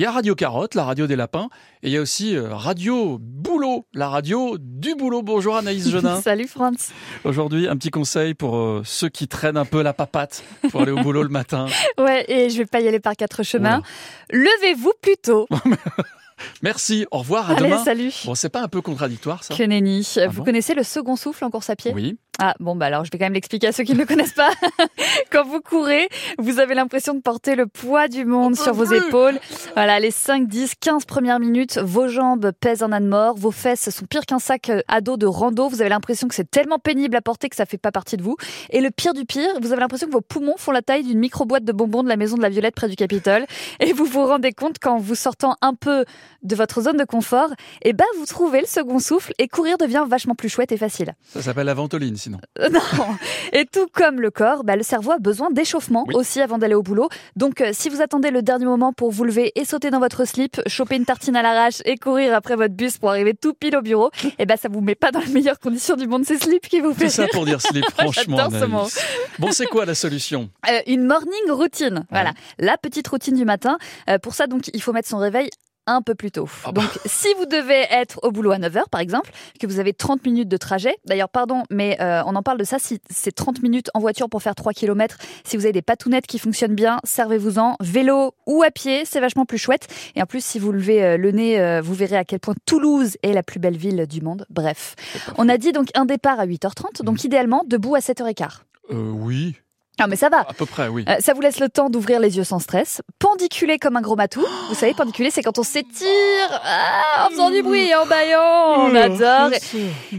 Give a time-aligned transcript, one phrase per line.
[0.00, 1.50] Il y a Radio Carotte, la radio des lapins,
[1.82, 5.20] et il y a aussi euh, Radio Boulot, la radio du boulot.
[5.20, 6.22] Bonjour Anaïs Genin.
[6.22, 6.90] Salut Franz.
[7.22, 10.92] Aujourd'hui, un petit conseil pour euh, ceux qui traînent un peu la papate pour aller
[10.92, 11.66] au boulot le matin.
[11.98, 13.82] Ouais, et je vais pas y aller par quatre chemins.
[14.30, 15.46] Levez-vous plus tôt.
[16.62, 17.84] Merci, au revoir, à Allez, demain.
[17.84, 18.12] salut.
[18.24, 19.54] Bon, c'est pas un peu contradictoire ça?
[19.54, 20.08] Que nenni.
[20.16, 20.44] Ah Vous bon?
[20.44, 21.92] connaissez le second souffle en course à pied?
[21.94, 22.16] Oui.
[22.42, 24.32] Ah bon bah alors je vais quand même l'expliquer à ceux qui ne le connaissent
[24.32, 24.50] pas.
[25.30, 26.08] Quand vous courez,
[26.38, 28.96] vous avez l'impression de porter le poids du monde On sur vos plus.
[28.96, 29.38] épaules.
[29.74, 33.90] Voilà, les 5, 10, 15 premières minutes, vos jambes pèsent un âne mort, vos fesses
[33.90, 36.78] sont pires qu'un sac euh, à dos de rando, vous avez l'impression que c'est tellement
[36.78, 38.36] pénible à porter que ça fait pas partie de vous.
[38.70, 41.18] Et le pire du pire, vous avez l'impression que vos poumons font la taille d'une
[41.18, 43.44] micro-boîte de bonbons de la maison de la Violette près du Capitole.
[43.80, 46.04] Et vous vous rendez compte qu'en vous sortant un peu
[46.42, 47.50] de votre zone de confort,
[47.82, 51.12] et ben vous trouvez le second souffle et courir devient vachement plus chouette et facile.
[51.28, 52.40] Ça s'appelle la ventoline sinon.
[52.60, 53.06] Euh, Non.
[53.52, 56.14] Et tout comme le corps, bah, le cerveau a besoin d'échauffement Oui.
[56.14, 57.08] aussi avant d'aller au boulot.
[57.36, 60.24] Donc euh, si vous attendez le dernier moment pour vous lever et sauter dans votre
[60.24, 63.76] slip, choper une tartine à l'arrache et courir après votre bus pour arriver tout pile
[63.76, 66.24] au bureau, et ben ça vous met pas dans les meilleures conditions du monde.
[66.24, 68.48] C'est slip qui vous fait Tout ça pour dire slip, franchement.
[68.50, 69.00] Ce.
[69.38, 70.50] Bon, c'est quoi la solution?
[70.70, 72.04] Euh, une morning routine.
[72.10, 73.78] Voilà, la petite routine du matin.
[74.08, 75.50] Euh, pour ça, donc, il faut mettre son réveil
[75.94, 76.48] un peu plus tôt.
[76.64, 76.82] Ah bah.
[76.82, 80.24] Donc, si vous devez être au boulot à 9h, par exemple, que vous avez 30
[80.24, 83.62] minutes de trajet, d'ailleurs, pardon, mais euh, on en parle de ça, si c'est 30
[83.62, 86.98] minutes en voiture pour faire 3 km, si vous avez des patounettes qui fonctionnent bien,
[87.04, 87.76] servez-vous-en.
[87.80, 89.86] Vélo ou à pied, c'est vachement plus chouette.
[90.16, 92.54] Et en plus, si vous levez euh, le nez, euh, vous verrez à quel point
[92.66, 94.46] Toulouse est la plus belle ville du monde.
[94.50, 94.94] Bref.
[95.38, 98.60] On a dit donc un départ à 8h30, donc idéalement debout à 7h15.
[98.92, 99.56] euh, Oui,
[100.00, 100.40] Non, mais ça va.
[100.40, 101.04] à peu près, oui.
[101.08, 103.02] Euh, ça vous laisse le temps d'ouvrir les yeux sans stress.
[103.18, 104.40] Pendiculé comme un gros matou.
[104.68, 106.06] Vous savez, pendiculé, c'est quand on s'étire
[106.50, 108.88] ah, en faisant du bruit, en baillant.
[108.90, 109.50] On adore.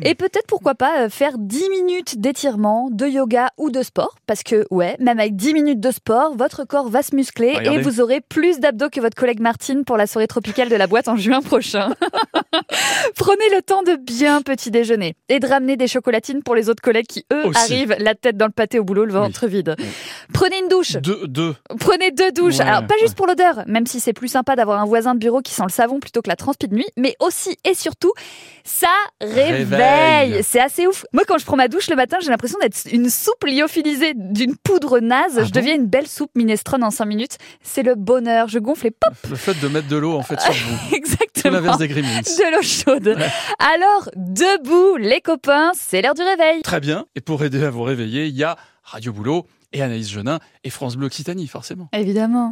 [0.03, 4.15] Et peut-être, pourquoi pas, euh, faire 10 minutes d'étirement, de yoga ou de sport.
[4.27, 7.79] Parce que, ouais, même avec 10 minutes de sport, votre corps va se muscler Regardez.
[7.79, 10.87] et vous aurez plus d'abdos que votre collègue Martine pour la soirée tropicale de la
[10.87, 11.95] boîte en juin prochain.
[13.15, 16.81] Prenez le temps de bien petit déjeuner et de ramener des chocolatines pour les autres
[16.81, 17.59] collègues qui, eux, Aussi.
[17.59, 19.70] arrivent la tête dans le pâté au boulot, le ventre vide.
[19.79, 19.85] Oui.
[20.33, 20.93] Prenez une douche.
[20.93, 21.55] Deux, deux.
[21.79, 22.57] Prenez deux douches.
[22.57, 23.15] Ouais, Alors, pas juste ouais.
[23.15, 25.71] pour l'odeur, même si c'est plus sympa d'avoir un voisin de bureau qui sent le
[25.71, 28.13] savon plutôt que la transpi de nuit, mais aussi et surtout,
[28.63, 28.87] ça
[29.19, 29.63] réveille.
[29.63, 30.43] Réveille.
[30.43, 31.05] C'est assez ouf.
[31.13, 34.55] Moi, quand je prends ma douche le matin, j'ai l'impression d'être une soupe lyophilisée d'une
[34.55, 35.33] poudre naze.
[35.37, 37.37] Ah je bon deviens une belle soupe minestrone en cinq minutes.
[37.63, 38.47] C'est le bonheur.
[38.47, 40.95] Je gonfle et pop, Le fait de mettre de l'eau en fait sur vous.
[40.95, 41.53] Exactement.
[41.55, 42.21] l'inverse des Gremlins.
[42.21, 43.17] De l'eau chaude.
[43.59, 46.61] Alors, debout, les copains, c'est l'heure du réveil.
[46.61, 47.05] Très bien.
[47.15, 50.69] Et pour aider à vous réveiller, il y a Radio Boulot et Anaïs Genin et
[50.69, 51.89] France Bleu Occitanie, forcément.
[51.93, 52.49] Évidemment.